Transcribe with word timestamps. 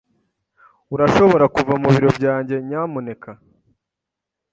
Urashobora 0.93 1.45
kuva 1.55 1.73
mu 1.81 1.89
biro 1.93 2.09
byanjye, 2.17 2.55
nyamuneka? 2.67 3.29